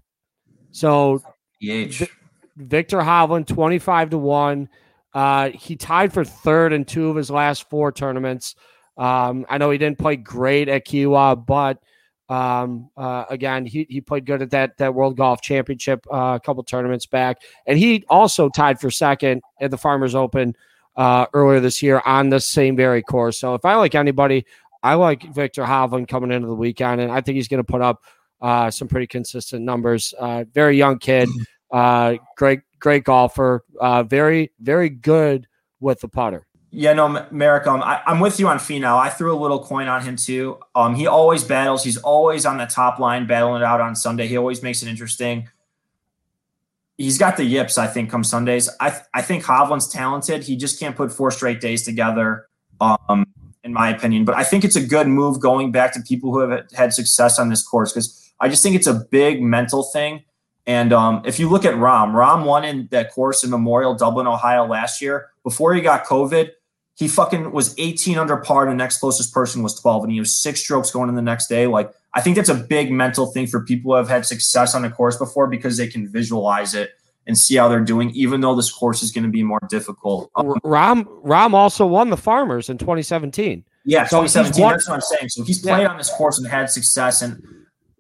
[0.71, 1.23] So
[1.99, 2.09] v-
[2.57, 4.69] Viktor Hovland, 25 to one.
[5.13, 8.55] Uh, he tied for third in two of his last four tournaments.
[8.97, 11.79] Um, I know he didn't play great at Kiawah, but
[12.31, 16.41] um, uh, again, he, he played good at that that World Golf Championship uh, a
[16.41, 20.55] couple tournaments back, and he also tied for second at the Farmers Open
[20.97, 23.41] uh, earlier this year on the same very course.
[23.41, 24.47] So if I like anybody,
[24.85, 27.83] I like Victor Hovland coming into the weekend, and I think he's going to put
[27.83, 28.05] up
[28.41, 30.15] uh, some pretty consistent numbers.
[30.17, 31.29] Uh, very young kid,
[31.73, 33.65] uh, great great golfer,
[34.07, 35.49] very very good
[35.81, 36.47] with the putter.
[36.73, 38.97] Yeah, no, Merrick, um, I, am with you on Finau.
[38.97, 40.59] I threw a little coin on him too.
[40.77, 41.83] Um, he always battles.
[41.83, 44.29] He's always on the top line, battling it out on Sunday.
[44.29, 45.49] He always makes it interesting.
[46.97, 48.69] He's got the yips, I think, come Sundays.
[48.79, 50.45] I th- I think Hovland's talented.
[50.45, 52.47] He just can't put four straight days together.
[52.81, 53.27] Um,
[53.65, 54.25] in my opinion.
[54.25, 57.39] But I think it's a good move going back to people who have had success
[57.39, 60.25] on this course because I just think it's a big mental thing.
[60.67, 64.27] And um, if you look at Rahm, Rahm won in that course in Memorial Dublin,
[64.27, 65.31] Ohio last year.
[65.43, 66.51] Before he got COVID,
[67.01, 68.63] he fucking was 18 under par.
[68.65, 71.23] And the next closest person was 12, and he was six strokes going in the
[71.23, 71.67] next day.
[71.67, 74.83] Like I think that's a big mental thing for people who have had success on
[74.83, 76.91] the course before because they can visualize it
[77.27, 80.31] and see how they're doing, even though this course is going to be more difficult.
[80.37, 83.65] Um, Rahm Rahm also won the Farmers in 2017.
[83.87, 84.63] Yeah, So 2017.
[84.63, 85.29] won- That's what I'm saying.
[85.31, 87.43] So he's played on this course and had success, and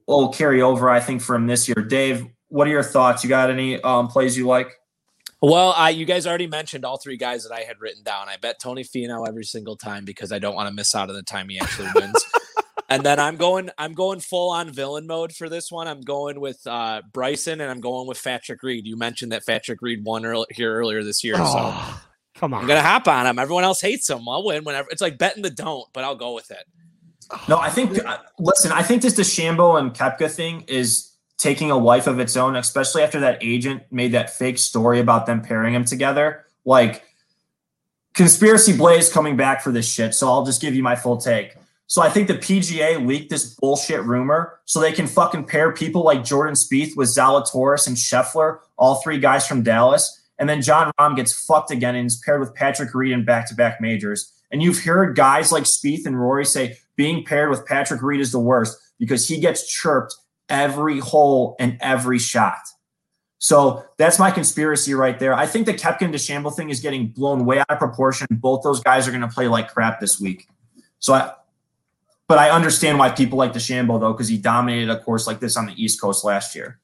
[0.06, 1.76] will carry over, I think, from this year.
[1.76, 3.24] Dave, what are your thoughts?
[3.24, 4.79] You got any um, plays you like?
[5.42, 8.28] Well, I you guys already mentioned all three guys that I had written down.
[8.28, 11.14] I bet Tony Finau every single time because I don't want to miss out on
[11.14, 12.22] the time he actually wins.
[12.90, 15.88] and then I'm going I'm going full on villain mode for this one.
[15.88, 18.86] I'm going with uh, Bryson and I'm going with Patrick Reed.
[18.86, 22.02] You mentioned that Patrick Reed won earl- here earlier this year, so Oh,
[22.34, 22.60] come on.
[22.60, 23.38] I'm gonna hop on him.
[23.38, 24.28] Everyone else hates him.
[24.28, 24.88] I'll win whenever.
[24.90, 26.64] It's like betting the don't, but I'll go with it.
[27.48, 27.96] No, I think.
[28.04, 31.09] Uh, listen, I think this DeChambeau and Koepka thing is
[31.40, 35.24] taking a life of its own, especially after that agent made that fake story about
[35.24, 36.44] them pairing them together.
[36.66, 37.02] Like,
[38.12, 40.14] conspiracy Blaze coming back for this shit.
[40.14, 41.54] So I'll just give you my full take.
[41.86, 46.04] So I think the PGA leaked this bullshit rumor so they can fucking pair people
[46.04, 50.20] like Jordan Spieth with Zalatoris and Scheffler, all three guys from Dallas.
[50.38, 53.80] And then Jon Rahm gets fucked again and is paired with Patrick Reed in back-to-back
[53.80, 54.30] majors.
[54.52, 58.30] And you've heard guys like Spieth and Rory say being paired with Patrick Reed is
[58.30, 60.14] the worst because he gets chirped
[60.50, 62.58] every hole and every shot.
[63.38, 65.32] So that's my conspiracy right there.
[65.32, 68.26] I think the Koepka and DeChambeau thing is getting blown way out of proportion.
[68.30, 70.46] Both those guys are going to play like crap this week.
[70.98, 71.32] So I,
[72.28, 75.56] but I understand why people like DeChambeau though, because he dominated a course like this
[75.56, 76.78] on the East Coast last year.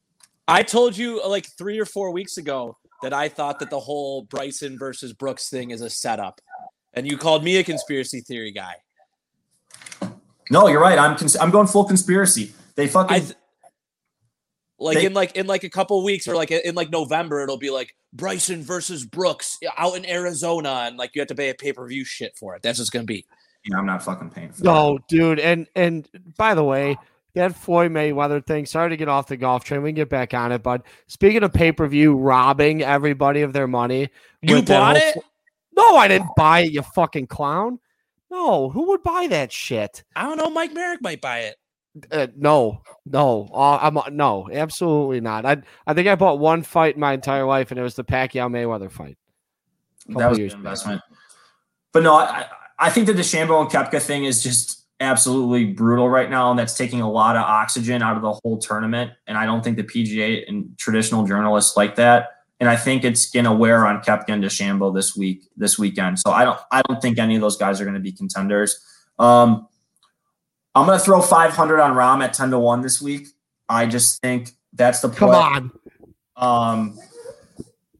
[0.49, 3.81] I told you uh, like three or four weeks ago that I thought that the
[3.81, 6.41] whole Bryson versus Brooks thing is a setup,
[6.95, 8.75] and you called me a conspiracy theory guy.
[10.51, 10.99] No, you're right.
[10.99, 12.53] I'm cons- I'm going full conspiracy.
[12.77, 13.35] They fucking
[14.79, 17.57] like They- in like in like a couple weeks or like in like November it'll
[17.59, 21.55] be like Bryson versus Brooks out in Arizona and like you have to pay a
[21.55, 22.63] pay per view shit for it.
[22.63, 23.25] That's what's gonna be.
[23.65, 24.65] yeah, I'm not fucking paying for that.
[24.65, 26.97] No, dude, and and by the way,
[27.35, 28.65] that Floyd Mayweather thing.
[28.67, 29.83] Sorry to get off the golf train.
[29.83, 33.53] We can get back on it, but speaking of pay per view, robbing everybody of
[33.53, 34.09] their money.
[34.43, 35.13] You bought whole it?
[35.15, 35.21] Fl-
[35.77, 36.73] No, I didn't buy it.
[36.73, 37.79] You fucking clown.
[38.31, 40.03] No, who would buy that shit?
[40.17, 40.51] I don't know.
[40.51, 41.57] Mike Merrick might buy it.
[42.11, 45.47] Uh, no, no, uh, I'm no, absolutely not.
[45.47, 48.05] I I think I bought one fight in my entire life, and it was the
[48.05, 49.17] Pacquiao Mayweather fight.
[50.09, 50.71] that was a years good back.
[50.73, 51.03] investment.
[51.93, 52.47] But no, I,
[52.79, 56.77] I think the DeChambeau and Koepka thing is just absolutely brutal right now, and that's
[56.77, 59.13] taking a lot of oxygen out of the whole tournament.
[59.27, 62.31] And I don't think the PGA and traditional journalists like that.
[62.59, 66.19] And I think it's gonna wear on Koepka and DeChambeau this week, this weekend.
[66.19, 68.79] So I don't, I don't think any of those guys are gonna be contenders.
[69.19, 69.69] Um,
[70.77, 73.29] I'm gonna throw 500 on Rahm at 10 to one this week.
[73.69, 75.73] I just think that's the Come on,
[76.37, 76.99] Um,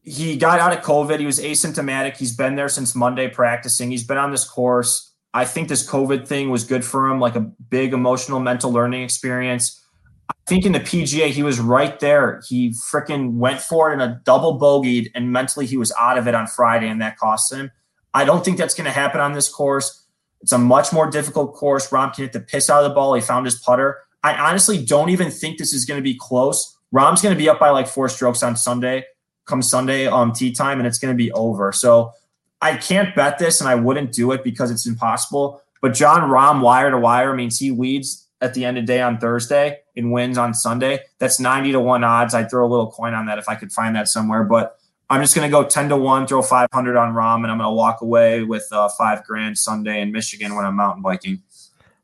[0.03, 1.19] he got out of COVID.
[1.19, 2.17] He was asymptomatic.
[2.17, 3.89] He's been there since Monday practicing.
[3.89, 5.11] He's been on this course.
[5.33, 9.01] I think this COVID thing was good for him, like a big emotional, mental learning
[9.01, 9.83] experience.
[10.29, 12.41] I think in the PGA, he was right there.
[12.47, 16.27] He freaking went for it in a double bogeyed, and mentally he was out of
[16.27, 17.71] it on Friday, and that cost him.
[18.13, 20.06] I don't think that's going to happen on this course.
[20.41, 21.89] It's a much more difficult course.
[21.89, 23.13] Rahm can hit the piss out of the ball.
[23.13, 23.99] He found his putter.
[24.23, 26.77] I honestly don't even think this is going to be close.
[26.93, 29.05] Rahm's going to be up by like four strokes on Sunday,
[29.45, 31.71] come Sunday um tea time, and it's going to be over.
[31.71, 32.13] So
[32.61, 35.61] I can't bet this, and I wouldn't do it because it's impossible.
[35.81, 39.01] But Jon Rahm wire to wire means he leads at the end of the day
[39.01, 40.99] on Thursday and wins on Sunday.
[41.19, 42.33] That's 90 to 1 odds.
[42.33, 44.43] I'd throw a little coin on that if I could find that somewhere.
[44.43, 44.76] But
[45.09, 47.69] I'm just going to go 10 to 1, throw 500 on Rahm, and I'm going
[47.69, 51.41] to walk away with uh, five grand Sunday in Michigan when I'm mountain biking.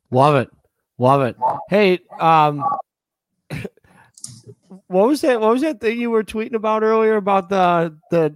[0.10, 0.50] love it,
[0.98, 1.36] love it.
[1.70, 2.64] Hey, um,
[4.88, 5.40] what was that?
[5.42, 8.34] What was that thing you were tweeting about earlier about the the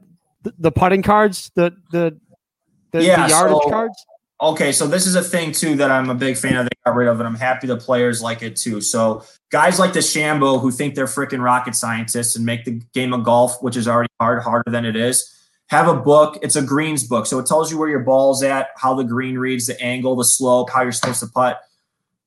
[0.60, 2.18] the putting cards, the the
[2.92, 4.06] the, Yeah, the yardage so- cards?
[4.40, 6.66] Okay, so this is a thing too that I'm a big fan of.
[6.66, 8.82] They got rid of, and I'm happy the players like it too.
[8.82, 13.24] So guys like DeChambeau who think they're freaking rocket scientists and make the game of
[13.24, 15.34] golf, which is already hard, harder than it is,
[15.70, 16.38] have a book.
[16.44, 19.40] It's a greens book, so it tells you where your ball's at, how the green
[19.40, 21.60] reads, the angle, the slope, how you're supposed to putt.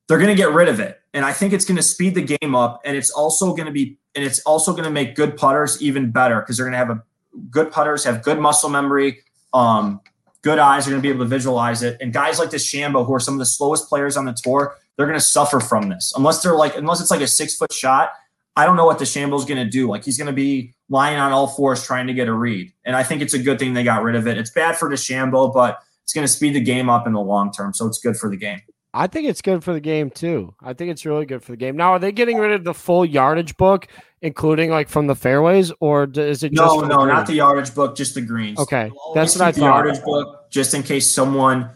[0.07, 2.23] They're going to get rid of it, and I think it's going to speed the
[2.23, 5.37] game up, and it's also going to be, and it's also going to make good
[5.37, 7.01] putters even better because they're going to have a
[7.49, 9.19] good putters have good muscle memory.
[9.53, 10.01] Um,
[10.41, 11.97] good eyes are going to be able to visualize it.
[12.01, 15.05] And guys like DeChambeau, who are some of the slowest players on the tour, they're
[15.05, 18.11] going to suffer from this unless they're like, unless it's like a six foot shot.
[18.57, 19.87] I don't know what DeChambeau's going to do.
[19.87, 22.71] Like he's going to be lying on all fours trying to get a read.
[22.83, 24.37] And I think it's a good thing they got rid of it.
[24.37, 27.51] It's bad for DeChambeau, but it's going to speed the game up in the long
[27.53, 27.73] term.
[27.73, 28.61] So it's good for the game.
[28.93, 30.53] I think it's good for the game too.
[30.61, 31.77] I think it's really good for the game.
[31.77, 33.87] Now, are they getting rid of the full yardage book,
[34.21, 37.73] including like from the fairways, or is it just No, for no, not the yardage
[37.73, 38.59] book, just the greens.
[38.59, 39.85] Okay, They'll that's always what I keep the thought.
[39.85, 41.69] yardage book just in case someone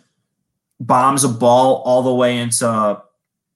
[0.82, 3.02] bombs a ball all the way into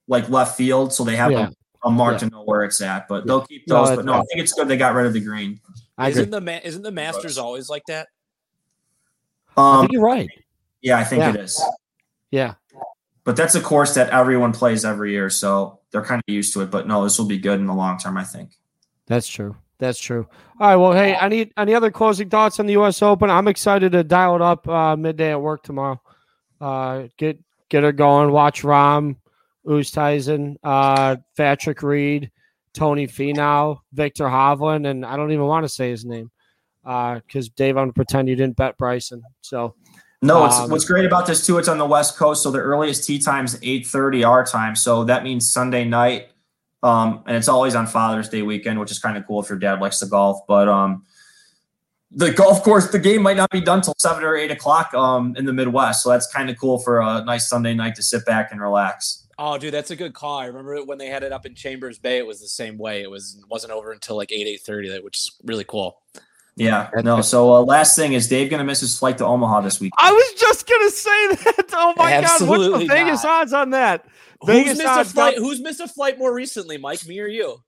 [0.08, 1.50] like left field, so they have Yeah.
[1.84, 2.18] a, a mark Yeah.
[2.28, 3.08] to know where it's at.
[3.08, 3.22] But Yeah.
[3.26, 3.88] they'll keep those.
[3.88, 5.60] that's but no, I think it's good they got rid of the green.
[5.98, 6.08] I.
[6.08, 8.08] Isn't the ma- isn't the Masters always like that?
[9.54, 10.30] I Um, think you're right.
[10.80, 11.30] yeah, I think Yeah.
[11.30, 11.62] it is.
[12.30, 12.54] Yeah.
[13.24, 16.62] But that's a course that everyone plays every year, so they're kind of used to
[16.62, 16.70] it.
[16.70, 18.56] But no, this will be good in the long term, I think.
[19.06, 19.56] That's true.
[19.78, 20.26] That's true.
[20.58, 20.76] All right.
[20.76, 23.02] Well, hey, any any other closing thoughts on the U.S.
[23.02, 23.30] Open?
[23.30, 26.00] I'm excited to dial it up uh, midday at work tomorrow.
[26.60, 27.38] Uh, get
[27.70, 28.30] get her going.
[28.30, 29.16] Watch Rahm,
[29.66, 32.30] Oosthuizen, uh, Patrick Reed,
[32.74, 36.30] Tony Finau, Viktor Hovland, and I don't even want to say his name
[36.82, 39.22] because Dave, I'm gonna pretend you didn't bet Bryson.
[39.40, 39.74] So
[40.22, 41.56] No, it's, Um, what's great about this too.
[41.56, 44.76] It's on the West Coast, so the earliest tee time is eight thirty our time.
[44.76, 46.28] So that means Sunday night,
[46.82, 49.58] um, and it's always on Father's Day weekend, which is kind of cool if your
[49.58, 50.46] dad likes to golf.
[50.46, 51.06] But um,
[52.10, 55.34] the golf course, the game might not be done till seven or eight o'clock um,
[55.36, 56.02] in the Midwest.
[56.02, 59.26] So that's kind of cool for a nice Sunday night to sit back and relax.
[59.38, 60.38] Oh, dude, that's a good call.
[60.38, 62.18] I remember when they had it up in Chambers Bay.
[62.18, 63.00] It was the same way.
[63.00, 65.99] It was wasn't over until like eight eight thirty, which is really cool.
[66.60, 67.20] Yeah, no.
[67.22, 69.92] So uh, last thing is Dave going to miss his flight to Omaha this week.
[69.98, 71.66] I was just gonna say that.
[71.72, 73.42] Oh my god, what's Absolutely the Vegas not.
[73.42, 74.04] odds on that?
[74.42, 75.34] Who's Vegas missed a flight?
[75.36, 77.06] got- Who's missed a flight more recently, Mike?
[77.06, 77.62] Me or you?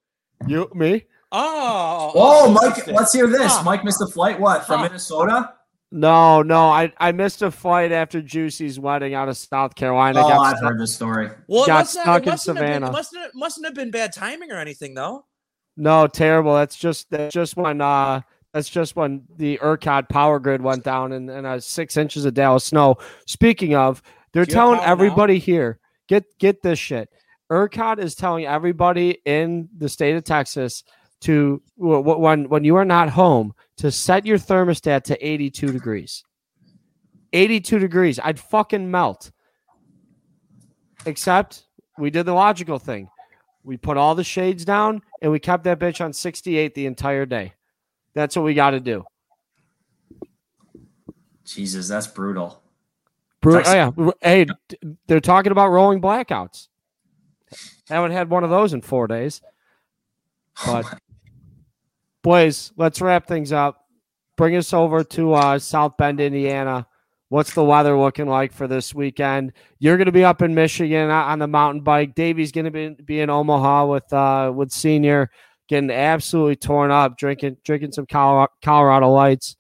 [0.47, 1.05] You me?
[1.31, 3.51] Oh, Oh, Mike, let's hear this.
[3.51, 3.63] Huh.
[3.65, 4.39] Mike missed a flight.
[4.39, 4.85] What from Huh.
[4.85, 5.55] Minnesota?
[5.91, 10.21] No, no, I, I missed a flight after Juicy's wedding out of South Carolina.
[10.25, 11.31] Oh, got I've stuck- heard this story.
[11.47, 12.93] Well, got must not- stuck in mustn't have been- Savannah.
[12.93, 15.25] Mustn't, mustn't have been bad timing or anything, though.
[15.77, 16.55] No, terrible.
[16.55, 18.21] That's just that's just when uh
[18.53, 22.35] that's just when the ERCOT power grid went down and, and uh, six inches of
[22.35, 22.97] Dallas snow.
[23.27, 24.93] Speaking of, they're Do you have telling power now?
[24.93, 27.09] everybody here, get get this shit.
[27.51, 30.85] ERCOT is telling everybody in the state of Texas
[31.23, 35.73] to wh- wh- when when you are not home to set your thermostat to 82
[35.73, 36.23] degrees.
[37.33, 38.21] 82 degrees.
[38.23, 39.31] I'd fucking melt.
[41.07, 41.65] Except
[41.99, 43.09] we did the logical thing.
[43.65, 47.27] We put all the shades down and we kept that bitch on 68 the entire
[47.27, 47.55] day.
[48.15, 49.05] That's what we got to do.
[51.45, 52.63] Jesus, that's brutal.
[53.41, 53.91] Bru- oh, yeah.
[54.21, 54.47] Hey,
[55.07, 56.69] they're talking about rolling blackouts.
[57.89, 59.41] Haven't had one of those in four days.
[60.67, 61.01] But,
[62.23, 63.87] boys, let's wrap things up.
[64.37, 66.87] Bring us over to uh, South Bend, Indiana.
[67.31, 69.55] What's the weather looking like for this weekend?
[69.79, 72.15] You're going to be up in Michigan uh, on the mountain bike.
[72.15, 75.31] Davey's going to be, be in Omaha with uh, with senior,
[75.69, 79.57] getting absolutely torn up, drinking drinking some Colorado, Lights.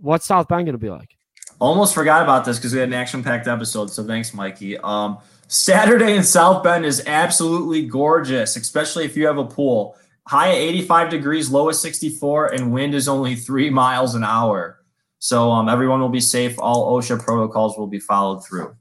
[0.00, 1.16] What's South Bend going to be like?
[1.58, 3.90] Almost forgot about this because we had an action-packed episode.
[3.90, 4.76] So thanks, Mikey.
[4.78, 5.18] Um,
[5.48, 9.96] Saturday in South Bend is absolutely gorgeous, especially if you have a pool.
[10.26, 14.82] High at 85 degrees, low at 64, and wind is only three miles an hour.
[15.18, 16.58] So um, everyone will be safe.
[16.58, 18.76] All OSHA protocols will be followed through.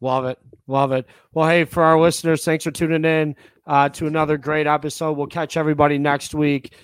[0.00, 0.38] Love it.
[0.66, 1.06] Love it.
[1.32, 5.16] Well, hey, for our listeners, thanks for tuning in uh, to another great episode.
[5.16, 6.74] We'll catch everybody next week.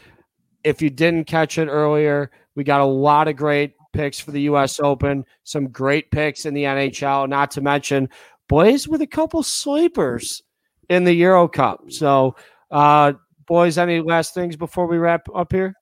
[0.64, 4.42] If you didn't catch it earlier, we got a lot of great picks for the
[4.42, 4.80] U.S.
[4.80, 8.08] Open, some great picks in the NHL, not to mention
[8.48, 10.42] boys with a couple sleepers
[10.88, 11.84] in the Euro Cup.
[11.88, 12.34] So,
[12.70, 13.12] uh,
[13.46, 15.74] boys, any last things before we wrap up here?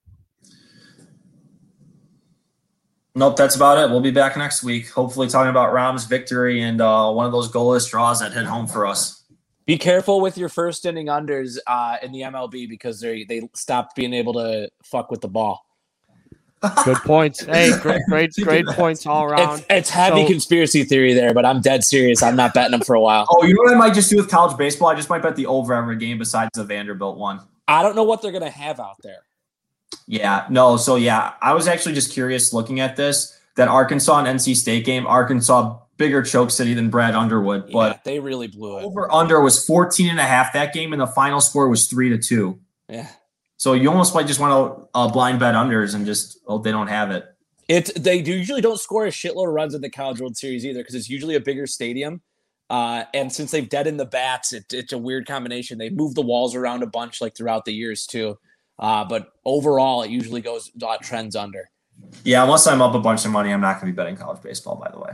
[3.17, 3.91] Nope, that's about it.
[3.91, 7.51] We'll be back next week, hopefully talking about Rahm's victory and uh, one of those
[7.51, 9.25] goalless draws that hit home for us.
[9.65, 13.97] Be careful with your first inning unders uh, in the MLB because they they stopped
[13.97, 15.65] being able to fuck with the ball.
[16.85, 17.43] Good points.
[17.43, 19.61] Hey, great, great, great points all around.
[19.61, 22.23] It's, it's heavy So- conspiracy theory there, but I'm dead serious.
[22.23, 23.27] I'm not betting them for a while.
[23.31, 24.89] Oh, you know what I might just do with college baseball?
[24.89, 27.41] I just might bet the over every game besides the Vanderbilt one.
[27.67, 29.23] I don't know what they're gonna have out there.
[30.07, 30.77] Yeah, no.
[30.77, 34.85] So yeah, I was actually just curious looking at this that Arkansas and NC State
[34.85, 35.07] game.
[35.07, 38.85] Arkansas bigger choke city than Brad Underwood, But but they really blew it.
[38.85, 42.11] over under was 14 and a half that game and the final score was 3
[42.11, 42.59] to 2.
[42.91, 43.09] Yeah.
[43.57, 46.71] So you almost might just want to uh, blind bet unders and just oh they
[46.71, 47.25] don't have it.
[47.69, 50.65] It's they do usually don't score a shitload of runs in the College World Series
[50.65, 52.21] either because it's usually a bigger stadium.
[52.69, 55.79] Uh, and since they've deadened the bats, it, it's a weird combination.
[55.79, 58.39] They move the walls around a bunch like throughout the years too.
[58.79, 61.71] Uh, but overall, it usually goes uh, trends under.
[62.25, 64.43] Yeah, unless I'm up a bunch of money, I'm not going to be betting college
[64.43, 65.13] baseball by the way.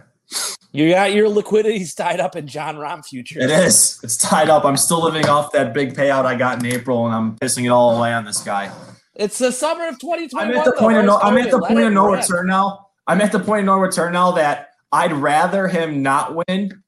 [0.73, 3.45] You got your liquidity's tied up in Jon Rahm futures.
[3.45, 4.01] It is.
[4.03, 4.65] It's tied up.
[4.65, 7.69] I'm still living off that big payout I got in April and I'm pissing it
[7.69, 8.73] all away on this guy.
[9.15, 10.51] It's the summer of 2021.
[10.51, 10.79] I'm at the though.
[10.79, 11.19] point of no.
[11.19, 12.23] I'm at the Let point of no rip.
[12.23, 12.87] return now.
[13.07, 16.83] I'm at the point of no return now that I'd rather him not win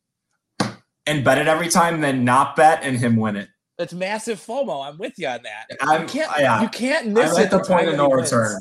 [1.07, 3.49] and bet it every time than not bet and him win it.
[3.79, 4.87] It's massive FOMO.
[4.87, 5.77] I'm with you on that.
[5.81, 6.33] I'm, You can't.
[6.39, 7.51] yeah, You can't I'm miss at it.
[7.51, 8.61] the point of no return.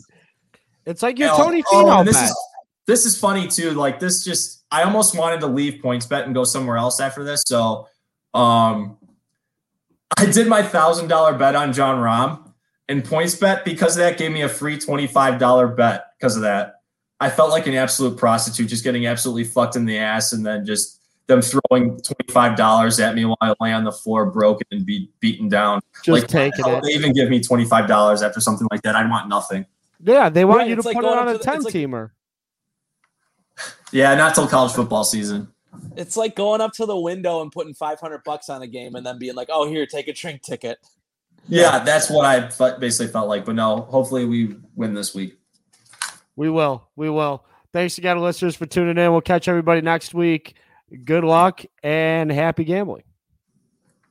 [0.86, 2.26] It's like your Oh, Tony oh, Finau this bet.
[2.30, 2.38] is
[2.88, 3.72] this is funny too.
[3.72, 7.44] Like this, just I almost wanted to leave PointsBet and go somewhere else after this.
[7.48, 7.88] So,
[8.34, 8.98] um,
[10.18, 12.52] I did my thousand dollar bet on Jon Rahm
[12.90, 16.42] and PointsBet because of that gave me a free twenty five dollar bet because of
[16.42, 16.76] that.
[17.20, 20.66] I felt like an absolute prostitute, just getting absolutely fucked in the ass, and then
[20.66, 24.68] just them throwing twenty five dollars at me while I lay on the floor broken
[24.72, 25.82] and be beaten down.
[26.04, 26.84] Just like, taking it.
[26.84, 28.96] They even give me twenty five dollars after something like that.
[28.96, 29.66] I'd want nothing.
[30.04, 31.62] Yeah, they want Right, you to it's like put it on a to the- 10
[31.64, 32.12] like- teamer.
[33.92, 35.48] Yeah, not till college football season.
[35.96, 39.06] It's like going up to the window and putting 500 bucks on a game and
[39.06, 40.78] then being like, "Oh, here, take a drink ticket."
[41.48, 42.50] Yeah, that's what I
[42.80, 43.46] basically felt like.
[43.46, 45.38] But no, hopefully we win this week.
[46.36, 46.88] We will.
[46.96, 47.46] We will.
[47.72, 49.12] Thanks again, listeners, for tuning in.
[49.12, 50.56] We'll catch everybody next week.
[51.04, 53.04] Good luck and happy gambling.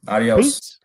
[0.08, 0.40] Adios.
[0.40, 0.78] Peace.